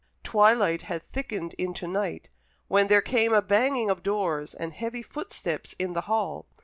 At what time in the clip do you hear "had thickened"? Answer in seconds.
0.81-1.53